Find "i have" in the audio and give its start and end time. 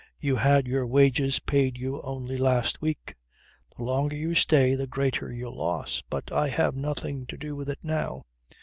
6.31-6.75